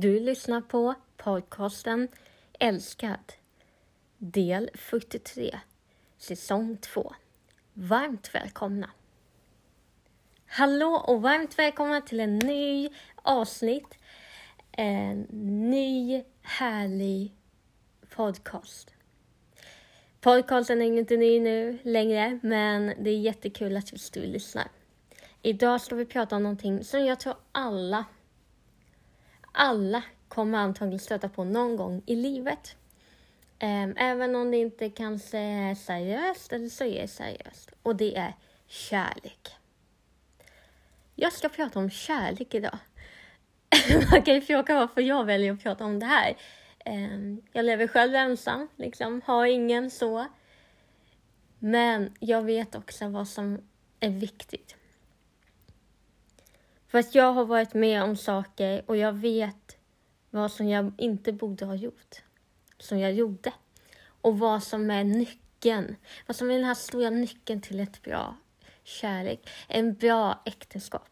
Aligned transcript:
Du 0.00 0.20
lyssnar 0.20 0.60
på 0.60 0.94
podcasten 1.16 2.08
Älskad, 2.58 3.32
del 4.18 4.70
43, 4.74 5.58
säsong 6.18 6.76
2. 6.76 7.14
Varmt 7.72 8.34
välkomna! 8.34 8.90
Hallå 10.46 11.04
och 11.06 11.22
varmt 11.22 11.58
välkomna 11.58 12.00
till 12.00 12.20
en 12.20 12.38
ny 12.38 12.88
avsnitt. 13.16 13.98
En 14.72 15.20
ny 15.70 16.24
härlig 16.42 17.34
podcast. 18.14 18.94
Podcasten 20.20 20.82
är 20.82 20.98
inte 20.98 21.16
ny 21.16 21.40
nu 21.40 21.78
längre, 21.82 22.40
men 22.42 22.86
det 22.86 23.10
är 23.10 23.18
jättekul 23.18 23.76
att 23.76 23.92
just 23.92 24.14
du 24.14 24.20
lyssnar. 24.20 24.68
Idag 25.42 25.80
ska 25.80 25.94
vi 25.94 26.04
prata 26.04 26.36
om 26.36 26.42
någonting 26.42 26.84
som 26.84 27.04
jag 27.04 27.20
tror 27.20 27.34
alla, 27.52 28.04
alla 29.52 30.02
kommer 30.28 30.58
antagligen 30.58 30.98
stöta 30.98 31.28
på 31.28 31.44
någon 31.44 31.76
gång 31.76 32.02
i 32.06 32.16
livet. 32.16 32.76
Ehm, 33.58 33.94
även 33.96 34.36
om 34.36 34.50
det 34.50 34.56
inte 34.56 34.90
kanske 34.90 35.38
är 35.38 35.74
seriöst, 35.74 36.52
eller 36.52 36.68
så 36.68 36.84
är 36.84 37.02
det 37.02 37.08
seriöst. 37.08 37.70
Och 37.82 37.96
det 37.96 38.16
är 38.16 38.34
kärlek. 38.66 39.48
Jag 41.14 41.32
ska 41.32 41.48
prata 41.48 41.78
om 41.78 41.90
kärlek 41.90 42.54
idag. 42.54 42.78
Man 44.10 44.22
kan 44.22 44.34
ju 44.34 44.40
fråga 44.40 44.74
varför 44.74 45.00
jag 45.00 45.24
väljer 45.24 45.52
att 45.52 45.62
prata 45.62 45.84
om 45.84 45.98
det 45.98 46.06
här. 46.06 46.36
Ehm, 46.84 47.42
jag 47.52 47.64
lever 47.64 47.86
själv 47.86 48.14
ensam, 48.14 48.68
liksom, 48.76 49.22
har 49.24 49.46
ingen 49.46 49.90
så. 49.90 50.26
Men 51.58 52.14
jag 52.20 52.42
vet 52.42 52.74
också 52.74 53.08
vad 53.08 53.28
som 53.28 53.58
är 54.00 54.10
viktigt. 54.10 54.76
För 56.90 56.98
att 56.98 57.14
jag 57.14 57.32
har 57.32 57.44
varit 57.44 57.74
med 57.74 58.02
om 58.02 58.16
saker 58.16 58.82
och 58.86 58.96
jag 58.96 59.12
vet 59.12 59.76
vad 60.30 60.52
som 60.52 60.68
jag 60.68 60.92
inte 60.98 61.32
borde 61.32 61.64
ha 61.64 61.74
gjort. 61.74 62.22
Som 62.78 62.98
jag 62.98 63.12
gjorde. 63.12 63.52
Och 64.20 64.38
vad 64.38 64.62
som 64.62 64.90
är 64.90 65.04
nyckeln. 65.04 65.96
Vad 66.26 66.36
som 66.36 66.50
är 66.50 66.54
den 66.54 66.64
här 66.64 66.74
stora 66.74 67.10
nyckeln 67.10 67.60
till 67.60 67.80
ett 67.80 68.02
bra 68.02 68.36
kärlek. 68.84 69.50
En 69.68 69.94
bra 69.94 70.42
äktenskap. 70.44 71.08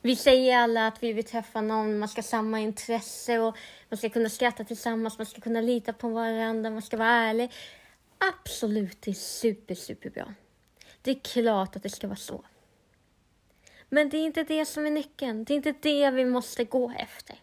Vi 0.00 0.16
säger 0.16 0.56
alla 0.56 0.86
att 0.86 1.02
vi 1.02 1.12
vill 1.12 1.24
träffa 1.24 1.60
någon, 1.60 1.98
man 1.98 2.08
ska 2.08 2.18
ha 2.18 2.22
samma 2.26 2.60
intresse 2.60 3.38
och 3.38 3.56
man 3.88 3.98
ska 3.98 4.08
kunna 4.08 4.28
skratta 4.28 4.64
tillsammans, 4.64 5.18
man 5.18 5.26
ska 5.26 5.40
kunna 5.40 5.60
lita 5.60 5.92
på 5.92 6.08
varandra, 6.08 6.70
man 6.70 6.82
ska 6.82 6.96
vara 6.96 7.08
ärlig. 7.08 7.52
Absolut, 8.18 9.02
det 9.02 9.10
är 9.10 9.14
super, 9.14 9.74
superbra. 9.74 10.34
Det 11.02 11.10
är 11.10 11.20
klart 11.20 11.76
att 11.76 11.82
det 11.82 11.88
ska 11.88 12.06
vara 12.06 12.16
så. 12.16 12.44
Men 13.88 14.08
det 14.08 14.16
är 14.16 14.24
inte 14.24 14.42
det 14.42 14.64
som 14.64 14.86
är 14.86 14.90
nyckeln. 14.90 15.44
Det 15.44 15.54
är 15.54 15.56
inte 15.56 15.74
det 15.80 16.10
vi 16.10 16.24
måste 16.24 16.64
gå 16.64 16.92
efter. 16.98 17.36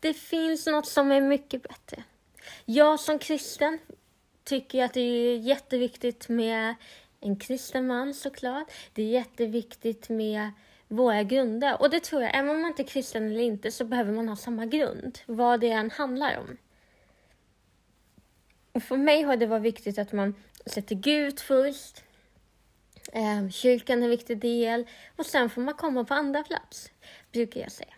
Det 0.00 0.14
finns 0.14 0.66
något 0.66 0.86
som 0.86 1.12
är 1.12 1.20
mycket 1.20 1.62
bättre. 1.62 2.02
Jag 2.64 3.00
som 3.00 3.18
kristen 3.18 3.78
tycker 4.44 4.84
att 4.84 4.94
det 4.94 5.00
är 5.00 5.36
jätteviktigt 5.36 6.28
med 6.28 6.74
en 7.20 7.36
kristen 7.36 7.86
man 7.86 8.14
såklart. 8.14 8.72
Det 8.92 9.02
är 9.02 9.06
jätteviktigt 9.06 10.08
med 10.08 10.50
våra 10.88 11.22
grunder. 11.22 11.80
Och 11.80 11.90
det 11.90 12.00
tror 12.00 12.22
jag, 12.22 12.36
även 12.36 12.50
om 12.50 12.60
man 12.60 12.70
inte 12.70 12.82
är 12.82 12.86
kristen 12.86 13.26
eller 13.26 13.40
inte, 13.40 13.70
så 13.70 13.84
behöver 13.84 14.12
man 14.12 14.28
ha 14.28 14.36
samma 14.36 14.66
grund. 14.66 15.18
Vad 15.26 15.60
det 15.60 15.70
än 15.70 15.90
handlar 15.90 16.38
om. 16.38 16.56
Och 18.72 18.82
för 18.82 18.96
mig 18.96 19.22
har 19.22 19.36
det 19.36 19.46
varit 19.46 19.62
viktigt 19.62 19.98
att 19.98 20.12
man 20.12 20.34
sätter 20.66 20.94
Gud 20.94 21.40
först. 21.40 22.02
Eh, 23.12 23.48
kyrkan 23.48 23.98
är 23.98 24.04
en 24.04 24.10
viktig 24.10 24.38
del. 24.38 24.86
Och 25.16 25.26
sen 25.26 25.50
får 25.50 25.62
man 25.62 25.74
komma 25.74 26.04
på 26.04 26.14
andra 26.14 26.42
plats, 26.42 26.90
brukar 27.32 27.60
jag 27.60 27.72
säga. 27.72 27.94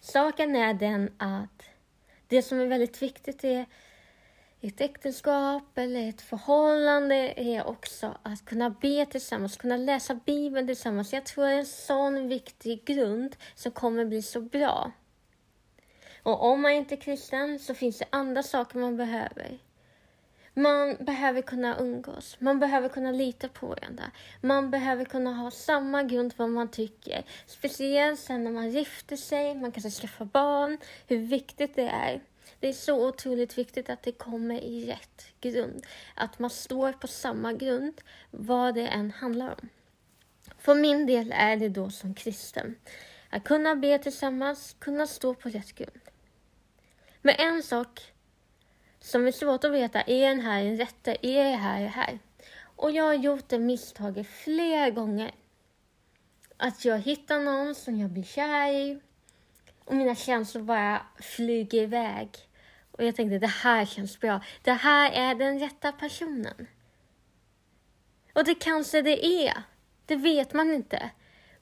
Saken 0.00 0.56
är 0.56 0.74
den 0.74 1.12
att 1.18 1.62
det 2.28 2.42
som 2.42 2.60
är 2.60 2.66
väldigt 2.66 3.02
viktigt 3.02 3.44
är 3.44 3.66
ett 4.60 4.80
äktenskap 4.80 5.78
eller 5.78 6.08
ett 6.08 6.20
förhållande 6.20 7.34
är 7.36 7.66
också 7.66 8.18
att 8.22 8.44
kunna 8.44 8.70
be 8.70 9.06
tillsammans, 9.06 9.56
kunna 9.56 9.76
läsa 9.76 10.14
Bibeln 10.14 10.66
tillsammans. 10.66 11.12
Jag 11.12 11.26
tror 11.26 11.44
det 11.44 11.52
är 11.52 11.58
en 11.58 11.66
sån 11.66 12.28
viktig 12.28 12.84
grund 12.84 13.36
som 13.54 13.72
kommer 13.72 14.04
bli 14.04 14.22
så 14.22 14.40
bra. 14.40 14.92
Och 16.22 16.44
om 16.44 16.62
man 16.62 16.72
inte 16.72 16.94
är 16.94 17.00
kristen 17.00 17.58
så 17.58 17.74
finns 17.74 17.98
det 17.98 18.06
andra 18.10 18.42
saker 18.42 18.78
man 18.78 18.96
behöver. 18.96 19.58
Man 20.56 20.96
behöver 21.00 21.42
kunna 21.42 21.78
umgås, 21.78 22.36
man 22.38 22.60
behöver 22.60 22.88
kunna 22.88 23.12
lita 23.12 23.48
på 23.48 23.66
varandra. 23.66 24.10
Man 24.40 24.70
behöver 24.70 25.04
kunna 25.04 25.32
ha 25.32 25.50
samma 25.50 26.02
grund 26.02 26.34
vad 26.36 26.50
man 26.50 26.68
tycker. 26.68 27.24
Speciellt 27.46 28.20
sen 28.20 28.44
när 28.44 28.50
man 28.50 28.70
gifter 28.70 29.16
sig, 29.16 29.54
man 29.54 29.72
kanske 29.72 29.90
skaffar 29.90 30.24
barn, 30.24 30.78
hur 31.06 31.18
viktigt 31.18 31.74
det 31.74 31.88
är. 31.88 32.20
Det 32.60 32.68
är 32.68 32.72
så 32.72 33.08
otroligt 33.08 33.58
viktigt 33.58 33.90
att 33.90 34.02
det 34.02 34.12
kommer 34.12 34.60
i 34.60 34.90
rätt 34.90 35.26
grund. 35.40 35.86
Att 36.14 36.38
man 36.38 36.50
står 36.50 36.92
på 36.92 37.06
samma 37.06 37.52
grund, 37.52 38.00
vad 38.30 38.74
det 38.74 38.86
än 38.86 39.10
handlar 39.10 39.48
om. 39.48 39.68
För 40.58 40.74
min 40.74 41.06
del 41.06 41.32
är 41.36 41.56
det 41.56 41.68
då 41.68 41.90
som 41.90 42.14
kristen. 42.14 42.74
Att 43.30 43.44
kunna 43.44 43.74
be 43.74 43.98
tillsammans, 43.98 44.76
kunna 44.78 45.06
stå 45.06 45.34
på 45.34 45.48
rätt 45.48 45.74
grund. 45.74 46.00
Men 47.22 47.34
en 47.38 47.62
sak 47.62 48.13
som 49.04 49.26
är 49.26 49.32
svårt 49.32 49.64
att 49.64 49.72
veta, 49.72 50.02
är 50.02 50.28
den 50.28 50.40
här 50.40 50.64
en 50.64 50.76
rätte? 50.76 51.16
Är 51.22 51.44
det 51.44 51.56
här 51.56 51.80
det 51.82 51.88
här? 51.88 52.18
Och 52.76 52.90
jag 52.90 53.04
har 53.04 53.14
gjort 53.14 53.48
det 53.48 53.58
misstaget 53.58 54.26
flera 54.26 54.90
gånger. 54.90 55.34
Att 56.56 56.84
jag 56.84 56.98
hittar 56.98 57.40
någon 57.40 57.74
som 57.74 58.00
jag 58.00 58.10
blir 58.10 58.22
kär 58.22 58.72
i 58.72 59.00
och 59.84 59.94
mina 59.94 60.14
känslor 60.14 60.62
bara 60.62 61.06
flyger 61.20 61.82
iväg. 61.82 62.28
Och 62.90 63.04
jag 63.04 63.16
tänkte, 63.16 63.38
det 63.38 63.46
här 63.46 63.86
känns 63.86 64.20
bra. 64.20 64.40
Det 64.62 64.72
här 64.72 65.12
är 65.12 65.34
den 65.34 65.58
rätta 65.58 65.92
personen. 65.92 66.66
Och 68.32 68.44
det 68.44 68.54
kanske 68.54 69.02
det 69.02 69.26
är. 69.26 69.62
Det 70.06 70.16
vet 70.16 70.52
man 70.52 70.74
inte. 70.74 71.10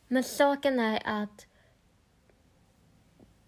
Men 0.09 0.25
saken 0.25 0.81
är 0.81 1.03
att 1.05 1.47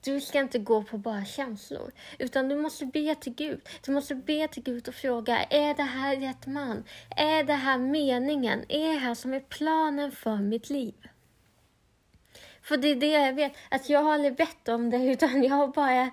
du 0.04 0.20
ska 0.20 0.40
inte 0.40 0.58
gå 0.58 0.82
på 0.82 0.98
bara 0.98 1.24
känslor, 1.24 1.92
utan 2.18 2.48
du 2.48 2.56
måste 2.56 2.86
be 2.86 3.14
till 3.14 3.34
Gud. 3.34 3.68
Du 3.84 3.92
måste 3.92 4.14
be 4.14 4.48
till 4.48 4.62
Gud 4.62 4.88
och 4.88 4.94
fråga, 4.94 5.44
är 5.44 5.74
det 5.74 5.82
här 5.82 6.16
rätt 6.16 6.46
man? 6.46 6.84
Är 7.16 7.44
det 7.44 7.54
här 7.54 7.78
meningen? 7.78 8.64
Är 8.68 8.92
det 8.92 8.98
här 8.98 9.14
som 9.14 9.34
är 9.34 9.40
planen 9.40 10.12
för 10.12 10.36
mitt 10.36 10.70
liv? 10.70 10.94
För 12.62 12.76
det 12.76 12.88
är 12.88 12.96
det 12.96 13.06
jag 13.10 13.32
vet, 13.32 13.52
att 13.70 13.88
jag 13.88 14.02
har 14.02 14.14
aldrig 14.14 14.36
bett 14.36 14.68
om 14.68 14.90
det, 14.90 14.96
utan 15.12 15.42
jag 15.42 15.54
har 15.54 15.68
bara 15.68 16.10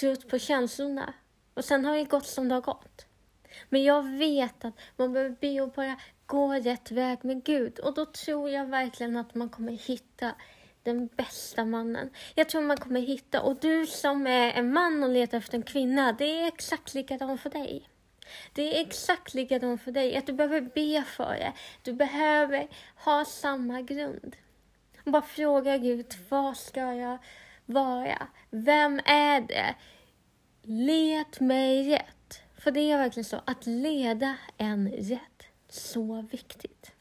trott 0.00 0.28
på 0.28 0.38
känslorna. 0.38 1.14
Och 1.54 1.64
sen 1.64 1.84
har 1.84 1.96
det 1.96 2.04
gått 2.04 2.26
som 2.26 2.48
det 2.48 2.54
har 2.54 2.62
gått. 2.62 3.06
Men 3.68 3.84
jag 3.84 4.02
vet 4.02 4.64
att 4.64 4.74
man 4.96 5.12
behöver 5.12 5.36
be 5.40 5.60
och 5.60 5.70
bara 5.70 5.96
gå 6.26 6.52
rätt 6.52 6.90
väg 6.90 7.24
med 7.24 7.44
Gud. 7.44 7.78
Och 7.78 7.94
då 7.94 8.06
tror 8.06 8.50
jag 8.50 8.66
verkligen 8.66 9.16
att 9.16 9.34
man 9.34 9.48
kommer 9.48 9.72
hitta 9.72 10.32
den 10.84 11.06
bästa 11.06 11.64
mannen. 11.64 12.10
Jag 12.34 12.48
tror 12.48 12.62
man 12.62 12.76
kommer 12.76 13.00
hitta, 13.00 13.42
och 13.42 13.56
du 13.60 13.86
som 13.86 14.26
är 14.26 14.52
en 14.52 14.72
man 14.72 15.02
och 15.02 15.08
letar 15.08 15.38
efter 15.38 15.54
en 15.58 15.62
kvinna, 15.62 16.12
det 16.12 16.40
är 16.40 16.46
exakt 16.46 16.94
likadant 16.94 17.40
för 17.40 17.50
dig. 17.50 17.88
Det 18.52 18.76
är 18.76 18.86
exakt 18.86 19.34
likadant 19.34 19.82
för 19.82 19.92
dig, 19.92 20.16
att 20.16 20.26
du 20.26 20.32
behöver 20.32 20.60
be 20.60 21.04
för 21.06 21.34
det. 21.34 21.52
Du 21.82 21.92
behöver 21.92 22.68
ha 22.96 23.24
samma 23.24 23.82
grund. 23.82 24.36
Och 25.04 25.12
bara 25.12 25.22
fråga 25.22 25.78
Gud, 25.78 26.14
vad 26.28 26.56
ska 26.56 26.94
jag 26.94 27.18
vara? 27.66 28.26
Vem 28.50 29.00
är 29.04 29.40
det? 29.40 29.74
Led 30.62 31.40
mig 31.40 31.90
rätt. 31.90 32.42
För 32.58 32.70
det 32.70 32.80
är 32.80 32.98
verkligen 32.98 33.24
så, 33.24 33.40
att 33.44 33.66
leda 33.66 34.36
en 34.56 34.88
rätt. 34.88 35.46
Så 35.68 36.26
viktigt. 36.30 36.93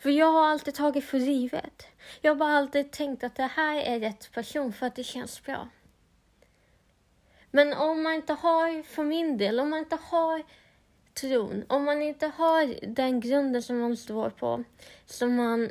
För 0.00 0.10
jag 0.10 0.32
har 0.32 0.46
alltid 0.46 0.74
tagit 0.74 1.04
för 1.04 1.18
givet. 1.18 1.86
Jag 2.20 2.30
har 2.30 2.36
bara 2.36 2.52
alltid 2.52 2.90
tänkt 2.90 3.24
att 3.24 3.34
det 3.34 3.42
här 3.42 3.76
är 3.76 4.00
rätt 4.00 4.32
person 4.32 4.72
för 4.72 4.86
att 4.86 4.94
det 4.94 5.04
känns 5.04 5.42
bra. 5.42 5.68
Men 7.50 7.72
om 7.72 8.02
man 8.02 8.14
inte 8.14 8.32
har, 8.32 8.82
för 8.82 9.04
min 9.04 9.38
del, 9.38 9.60
om 9.60 9.70
man 9.70 9.78
inte 9.78 9.98
har 10.02 10.42
tron, 11.14 11.64
om 11.68 11.84
man 11.84 12.02
inte 12.02 12.26
har 12.26 12.86
den 12.86 13.20
grunden 13.20 13.62
som 13.62 13.78
man 13.78 13.96
står 13.96 14.30
på, 14.30 14.64
som 15.06 15.36
man 15.36 15.70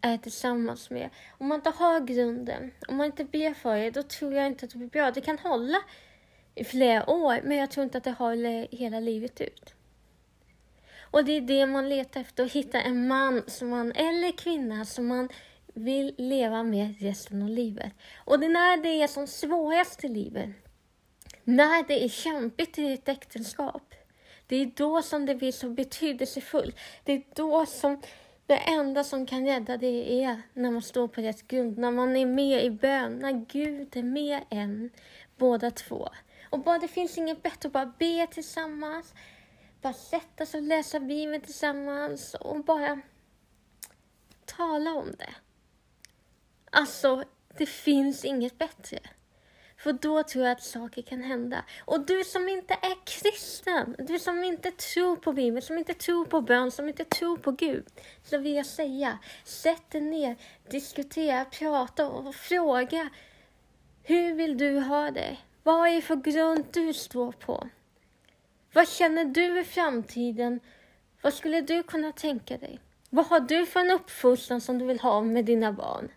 är 0.00 0.18
tillsammans 0.18 0.90
med. 0.90 1.10
Om 1.38 1.48
man 1.48 1.58
inte 1.58 1.70
har 1.70 2.00
grunden, 2.00 2.70
om 2.88 2.96
man 2.96 3.06
inte 3.06 3.24
ber 3.24 3.54
för 3.54 3.76
det, 3.76 3.90
då 3.90 4.02
tror 4.02 4.34
jag 4.34 4.46
inte 4.46 4.64
att 4.64 4.70
det 4.70 4.78
blir 4.78 4.88
bra. 4.88 5.10
Det 5.10 5.20
kan 5.20 5.38
hålla 5.38 5.78
i 6.54 6.64
flera 6.64 7.10
år, 7.10 7.40
men 7.44 7.56
jag 7.56 7.70
tror 7.70 7.84
inte 7.84 7.98
att 7.98 8.04
det 8.04 8.12
håller 8.12 8.68
hela 8.70 9.00
livet 9.00 9.40
ut. 9.40 9.73
Och 11.14 11.24
det 11.24 11.32
är 11.32 11.40
det 11.40 11.66
man 11.66 11.88
letar 11.88 12.20
efter, 12.20 12.44
att 12.44 12.52
hitta 12.52 12.80
en 12.80 13.08
man 13.08 13.42
som 13.46 13.68
man, 13.68 13.92
eller 13.92 14.32
kvinna 14.32 14.84
som 14.84 15.06
man 15.06 15.28
vill 15.74 16.14
leva 16.18 16.62
med 16.62 17.00
resten 17.00 17.42
av 17.42 17.48
livet. 17.48 17.92
Och 18.16 18.40
det 18.40 18.46
är 18.46 18.50
när 18.50 18.82
det 18.82 19.02
är 19.02 19.06
som 19.06 19.26
svårast 19.26 20.04
i 20.04 20.08
livet, 20.08 20.50
när 21.44 21.88
det 21.88 22.04
är 22.04 22.08
kämpigt 22.08 22.78
i 22.78 22.92
ett 22.92 23.08
äktenskap, 23.08 23.94
det 24.46 24.56
är 24.56 24.70
då 24.76 25.02
som 25.02 25.26
det 25.26 25.34
blir 25.34 25.52
så 25.52 25.70
betydelsefullt. 25.70 26.76
Det 27.04 27.12
är 27.12 27.22
då 27.34 27.66
som 27.66 28.02
Det 28.46 28.56
enda 28.56 29.04
som 29.04 29.26
kan 29.26 29.46
rädda 29.46 29.76
det 29.76 30.24
är 30.24 30.42
när 30.52 30.70
man 30.70 30.82
står 30.82 31.08
på 31.08 31.20
rätt 31.20 31.48
grund, 31.48 31.78
när 31.78 31.90
man 31.90 32.16
är 32.16 32.26
med 32.26 32.64
i 32.64 32.70
bön, 32.70 33.18
när 33.18 33.32
Gud 33.32 33.96
är 33.96 34.02
med 34.02 34.40
en, 34.50 34.90
båda 35.36 35.70
två. 35.70 36.08
Och 36.50 36.60
bara 36.60 36.78
det 36.78 36.88
finns 36.88 37.18
inget 37.18 37.42
bättre 37.42 37.66
att 37.66 37.72
bara 37.72 37.92
be 37.98 38.26
tillsammans, 38.26 39.14
bara 39.84 39.92
sätta 39.92 40.46
sig 40.46 40.60
och 40.60 40.66
läsa 40.66 41.00
Bibeln 41.00 41.40
tillsammans 41.40 42.34
och 42.34 42.64
bara 42.64 43.00
tala 44.44 44.94
om 44.94 45.12
det. 45.18 45.34
Alltså, 46.70 47.24
det 47.58 47.66
finns 47.66 48.24
inget 48.24 48.58
bättre. 48.58 48.98
För 49.76 49.92
då 49.92 50.22
tror 50.22 50.44
jag 50.44 50.52
att 50.52 50.62
saker 50.62 51.02
kan 51.02 51.22
hända. 51.22 51.64
Och 51.84 52.06
du 52.06 52.24
som 52.24 52.48
inte 52.48 52.74
är 52.74 53.06
kristen, 53.06 53.96
du 53.98 54.18
som 54.18 54.44
inte 54.44 54.70
tror 54.70 55.16
på 55.16 55.32
Bibeln, 55.32 55.62
som 55.62 55.78
inte 55.78 55.94
tror 55.94 56.24
på 56.24 56.40
bön, 56.40 56.70
som 56.70 56.88
inte 56.88 57.04
tror 57.04 57.36
på 57.36 57.50
Gud. 57.50 57.86
Så 58.22 58.38
vill 58.38 58.54
jag 58.54 58.66
säga, 58.66 59.18
sätt 59.44 59.90
dig 59.90 60.00
ner, 60.00 60.36
diskutera, 60.70 61.44
prata 61.44 62.08
och 62.08 62.34
fråga. 62.34 63.10
Hur 64.02 64.34
vill 64.34 64.58
du 64.58 64.80
ha 64.80 65.10
det? 65.10 65.36
Vad 65.62 65.88
är 65.88 65.94
det 65.94 66.02
för 66.02 66.16
grund 66.16 66.64
du 66.72 66.92
står 66.92 67.32
på? 67.32 67.68
Vad 68.74 68.88
känner 68.88 69.24
du 69.24 69.60
i 69.60 69.64
framtiden? 69.64 70.60
Vad 71.22 71.34
skulle 71.34 71.60
du 71.60 71.82
kunna 71.82 72.12
tänka 72.12 72.58
dig? 72.58 72.80
Vad 73.10 73.26
har 73.26 73.40
du 73.40 73.66
för 73.66 73.80
en 73.80 73.90
uppfostran 73.90 74.60
som 74.60 74.78
du 74.78 74.84
vill 74.86 75.00
ha 75.00 75.20
med 75.20 75.44
dina 75.44 75.72
barn? 75.72 76.08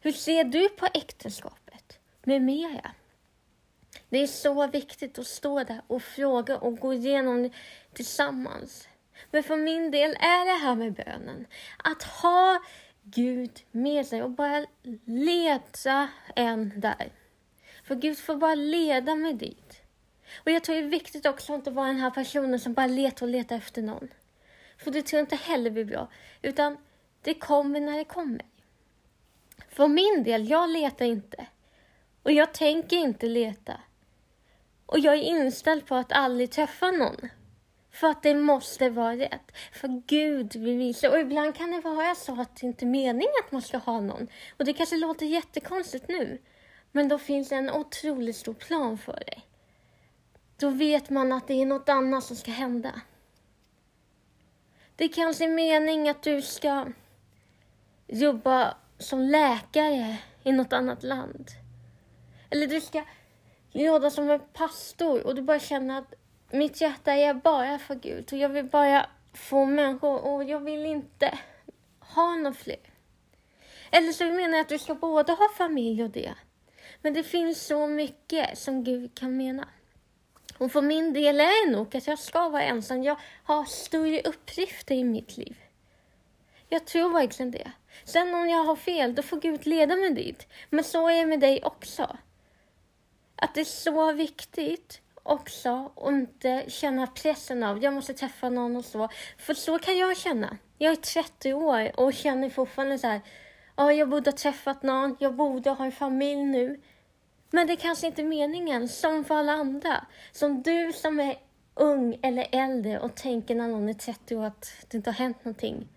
Hur 0.00 0.12
ser 0.12 0.44
du 0.44 0.68
på 0.68 0.86
äktenskapet? 0.94 1.98
Med 2.22 2.42
mera. 2.42 2.90
Det 4.08 4.18
är 4.18 4.26
så 4.26 4.66
viktigt 4.66 5.18
att 5.18 5.26
stå 5.26 5.64
där 5.64 5.82
och 5.86 6.02
fråga 6.02 6.58
och 6.58 6.78
gå 6.78 6.94
igenom 6.94 7.42
det 7.42 7.50
tillsammans. 7.92 8.88
Men 9.30 9.42
för 9.42 9.56
min 9.56 9.90
del 9.90 10.10
är 10.10 10.44
det 10.44 10.64
här 10.64 10.74
med 10.74 10.92
bönen, 10.92 11.46
att 11.84 12.02
ha 12.02 12.62
Gud 13.02 13.62
med 13.70 14.06
sig 14.06 14.22
och 14.22 14.30
bara 14.30 14.66
leta 15.04 16.08
en 16.36 16.80
där. 16.80 17.12
För 17.84 17.94
Gud 17.94 18.18
får 18.18 18.36
bara 18.36 18.54
leda 18.54 19.14
mig 19.14 19.34
dit. 19.34 19.81
Och 20.36 20.50
jag 20.50 20.64
tror 20.64 20.76
det 20.76 20.82
är 20.82 20.88
viktigt 20.88 21.26
också 21.26 21.52
att 21.52 21.56
inte 21.56 21.70
vara 21.70 21.86
den 21.86 22.00
här 22.00 22.10
personen 22.10 22.60
som 22.60 22.74
bara 22.74 22.86
letar 22.86 23.26
och 23.26 23.32
letar 23.32 23.56
efter 23.56 23.82
någon. 23.82 24.08
För 24.78 24.90
det 24.90 25.02
tror 25.02 25.18
jag 25.18 25.22
inte 25.22 25.36
heller 25.36 25.70
blir 25.70 25.84
bra. 25.84 26.08
Utan 26.42 26.76
det 27.22 27.34
kommer 27.34 27.80
när 27.80 27.98
det 27.98 28.04
kommer. 28.04 28.42
För 29.68 29.88
min 29.88 30.22
del, 30.22 30.50
jag 30.50 30.70
letar 30.70 31.04
inte. 31.04 31.46
Och 32.22 32.32
jag 32.32 32.54
tänker 32.54 32.96
inte 32.96 33.26
leta. 33.26 33.80
Och 34.86 34.98
jag 34.98 35.14
är 35.14 35.22
inställd 35.22 35.86
på 35.86 35.94
att 35.94 36.12
aldrig 36.12 36.50
träffa 36.50 36.90
någon. 36.90 37.28
För 37.90 38.06
att 38.06 38.22
det 38.22 38.34
måste 38.34 38.90
vara 38.90 39.16
rätt. 39.16 39.52
För 39.72 40.02
Gud 40.06 40.56
vill 40.56 40.78
visa. 40.78 41.10
Och 41.10 41.18
ibland 41.18 41.54
kan 41.54 41.70
det 41.70 41.80
vara 41.80 42.14
så 42.14 42.40
att 42.40 42.56
det 42.56 42.66
inte 42.66 42.84
är 42.84 42.86
meningen 42.86 43.32
att 43.44 43.52
man 43.52 43.62
ska 43.62 43.78
ha 43.78 44.00
någon. 44.00 44.28
Och 44.58 44.64
det 44.64 44.72
kanske 44.72 44.96
låter 44.96 45.26
jättekonstigt 45.26 46.08
nu. 46.08 46.38
Men 46.92 47.08
då 47.08 47.18
finns 47.18 47.48
det 47.48 47.56
en 47.56 47.70
otroligt 47.70 48.36
stor 48.36 48.54
plan 48.54 48.98
för 48.98 49.12
dig. 49.26 49.46
Då 50.62 50.70
vet 50.70 51.10
man 51.10 51.32
att 51.32 51.46
det 51.46 51.54
är 51.54 51.66
något 51.66 51.88
annat 51.88 52.24
som 52.24 52.36
ska 52.36 52.50
hända. 52.50 53.00
Det 54.96 55.08
kanske 55.08 55.44
är 55.44 55.48
meningen 55.48 56.10
att 56.10 56.22
du 56.22 56.42
ska 56.42 56.86
jobba 58.06 58.76
som 58.98 59.20
läkare 59.20 60.16
i 60.42 60.52
något 60.52 60.72
annat 60.72 61.02
land. 61.02 61.50
Eller 62.50 62.66
du 62.66 62.80
ska 62.80 63.04
jobba 63.72 64.10
som 64.10 64.30
en 64.30 64.40
pastor 64.52 65.26
och 65.26 65.34
du 65.34 65.42
bara 65.42 65.58
känner 65.58 65.98
att 65.98 66.14
mitt 66.50 66.80
hjärta 66.80 67.12
är 67.12 67.34
bara 67.34 67.78
för 67.78 67.94
Gud 67.94 68.32
och 68.32 68.38
jag 68.38 68.48
vill 68.48 68.64
bara 68.64 69.06
få 69.34 69.64
människor 69.64 70.24
och 70.24 70.44
jag 70.44 70.60
vill 70.60 70.86
inte 70.86 71.38
ha 72.00 72.34
någon 72.34 72.54
fler. 72.54 72.92
Eller 73.90 74.12
så 74.12 74.24
menar 74.24 74.56
jag 74.56 74.60
att 74.60 74.68
du 74.68 74.78
ska 74.78 74.94
både 74.94 75.32
ha 75.32 75.48
familj 75.56 76.04
och 76.04 76.10
det. 76.10 76.34
Men 77.00 77.14
det 77.14 77.22
finns 77.22 77.66
så 77.66 77.86
mycket 77.86 78.58
som 78.58 78.84
Gud 78.84 79.14
kan 79.14 79.36
mena. 79.36 79.68
Och 80.62 80.72
för 80.72 80.82
min 80.82 81.12
del 81.12 81.40
är 81.40 81.66
det 81.66 81.72
nog 81.76 81.96
att 81.96 82.06
jag 82.06 82.18
ska 82.18 82.48
vara 82.48 82.62
ensam. 82.62 83.02
Jag 83.02 83.16
har 83.44 83.64
större 83.64 84.20
uppgifter 84.20 84.94
i 84.94 85.04
mitt 85.04 85.36
liv. 85.36 85.56
Jag 86.68 86.84
tror 86.84 87.12
verkligen 87.12 87.50
det. 87.50 87.72
Sen 88.04 88.34
om 88.34 88.48
jag 88.48 88.64
har 88.64 88.76
fel, 88.76 89.14
då 89.14 89.22
får 89.22 89.40
Gud 89.40 89.66
leda 89.66 89.96
mig 89.96 90.10
dit. 90.10 90.46
Men 90.70 90.84
så 90.84 91.08
är 91.08 91.18
det 91.18 91.26
med 91.26 91.40
dig 91.40 91.62
också. 91.62 92.16
Att 93.36 93.54
det 93.54 93.60
är 93.60 93.64
så 93.64 94.12
viktigt 94.12 95.00
också 95.22 95.92
att 95.96 96.08
inte 96.12 96.64
känna 96.68 97.06
pressen 97.06 97.62
av 97.62 97.82
jag 97.82 97.94
måste 97.94 98.14
träffa 98.14 98.48
någon 98.48 98.76
och 98.76 98.84
så. 98.84 99.08
För 99.38 99.54
så 99.54 99.78
kan 99.78 99.98
jag 99.98 100.16
känna. 100.16 100.58
Jag 100.78 100.92
är 100.92 100.96
30 100.96 101.52
år 101.52 102.00
och 102.00 102.14
känner 102.14 102.50
fortfarande 102.50 102.98
så 102.98 103.06
här, 103.06 103.20
ja, 103.76 103.92
jag 103.92 104.08
borde 104.08 104.30
ha 104.30 104.36
träffat 104.36 104.82
någon, 104.82 105.16
jag 105.20 105.34
borde 105.34 105.70
ha 105.70 105.84
en 105.84 105.92
familj 105.92 106.44
nu. 106.44 106.80
Men 107.54 107.66
det 107.66 107.76
kanske 107.76 108.06
inte 108.06 108.22
är 108.22 108.26
meningen, 108.26 108.88
som 108.88 109.24
för 109.24 109.34
alla 109.34 109.52
andra. 109.52 110.04
Som 110.32 110.62
du 110.62 110.92
som 110.92 111.20
är 111.20 111.36
ung 111.74 112.18
eller 112.22 112.46
äldre 112.52 113.00
och 113.00 113.14
tänker 113.14 113.54
när 113.54 113.68
någon 113.68 113.88
är 113.88 113.94
30 113.94 114.36
år 114.36 114.44
att 114.44 114.72
det 114.88 114.96
inte 114.96 115.10
har 115.10 115.14
hänt 115.14 115.44
någonting. 115.44 115.88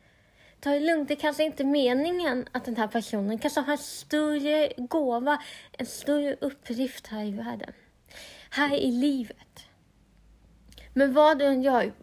Ta 0.59 0.69
det 0.69 0.79
lugnt, 0.79 1.07
det 1.07 1.15
kanske 1.15 1.43
inte 1.43 1.63
är 1.63 1.67
meningen 1.67 2.47
att 2.51 2.65
den 2.65 2.75
här 2.75 2.87
personen 2.87 3.39
kanske 3.39 3.59
har 3.59 3.71
en 3.71 3.77
större 3.77 4.73
gåva, 4.77 5.41
en 5.71 5.85
större 5.85 6.35
uppgift 6.41 7.07
här 7.07 7.23
i 7.23 7.31
världen. 7.31 7.73
Här 8.49 8.75
i 8.75 8.91
livet. 8.91 9.67
Men 10.93 11.13
vad 11.13 11.39
du 11.39 11.45
än 11.45 11.63
gör, 11.63 11.93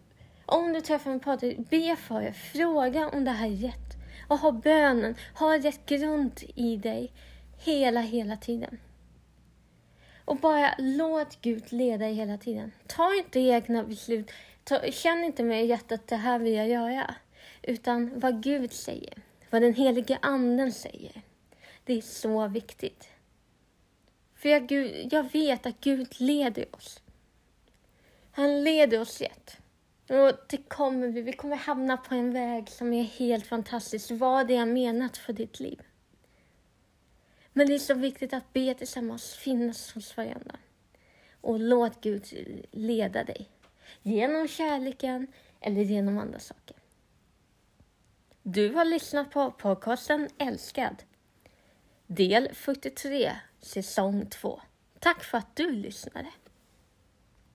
om 0.45 0.73
du 0.73 0.81
träffar 0.81 1.11
en 1.11 1.19
partner, 1.19 1.55
be 1.69 1.95
för 1.95 2.21
det. 2.21 2.33
Fråga 2.33 3.09
om 3.09 3.25
det 3.25 3.31
här 3.31 3.47
är 3.47 3.55
rätt. 3.55 3.97
Och 4.27 4.37
ha 4.37 4.51
bönen, 4.51 5.15
ha 5.35 5.57
rätt 5.57 5.85
grund 5.85 6.39
i 6.55 6.77
dig 6.77 7.11
hela, 7.57 8.01
hela 8.01 8.37
tiden. 8.37 8.77
Och 10.25 10.37
bara 10.37 10.75
låt 10.77 11.41
Gud 11.41 11.73
leda 11.73 11.97
dig 11.97 12.13
hela 12.13 12.37
tiden. 12.37 12.71
Ta 12.87 13.15
inte 13.15 13.39
egna 13.39 13.83
beslut. 13.83 14.31
Ta, 14.63 14.91
känn 14.91 15.23
inte 15.23 15.43
med 15.43 15.65
hjärtat, 15.65 16.07
det 16.07 16.15
här 16.15 16.39
vill 16.39 16.53
jag 16.53 16.69
göra. 16.69 17.15
Utan 17.61 18.19
vad 18.19 18.43
Gud 18.43 18.73
säger, 18.73 19.13
vad 19.49 19.61
den 19.61 19.73
helige 19.73 20.17
anden 20.21 20.71
säger. 20.71 21.21
Det 21.83 21.93
är 21.93 22.01
så 22.01 22.47
viktigt. 22.47 23.09
För 24.35 24.49
jag, 24.49 24.67
Gud, 24.67 25.13
jag 25.13 25.31
vet 25.31 25.65
att 25.65 25.79
Gud 25.79 26.07
leder 26.17 26.75
oss. 26.75 27.01
Han 28.31 28.63
leder 28.63 29.01
oss 29.01 29.21
rätt. 29.21 29.57
Och 30.09 30.31
det 30.49 30.57
kommer 30.57 31.07
vi, 31.07 31.21
vi 31.21 31.33
kommer 31.33 31.55
hamna 31.55 31.97
på 31.97 32.15
en 32.15 32.33
väg 32.33 32.69
som 32.69 32.93
är 32.93 33.03
helt 33.03 33.47
fantastisk. 33.47 34.11
Vad 34.11 34.47
det 34.47 34.55
är 34.55 34.65
menat 34.65 35.17
för 35.17 35.33
ditt 35.33 35.59
liv. 35.59 35.81
Men 37.53 37.67
det 37.67 37.75
är 37.75 37.79
så 37.79 37.93
viktigt 37.93 38.33
att 38.33 38.53
be 38.53 38.73
tillsammans, 38.73 39.33
finnas 39.33 39.93
hos 39.93 40.17
varandra. 40.17 40.55
Och 41.41 41.59
låt 41.59 42.01
Gud 42.01 42.23
leda 42.71 43.23
dig. 43.23 43.49
Genom 44.01 44.47
kärleken 44.47 45.27
eller 45.61 45.81
genom 45.81 46.17
andra 46.17 46.39
saker. 46.39 46.75
Du 48.43 48.73
har 48.73 48.85
lyssnat 48.85 49.31
på 49.31 49.51
podcasten 49.51 50.29
Älskad. 50.37 51.03
Del 52.07 52.49
43, 52.53 53.31
säsong 53.59 54.25
2. 54.29 54.61
Tack 54.99 55.23
för 55.23 55.37
att 55.37 55.55
du 55.55 55.71
lyssnade. 55.71 56.27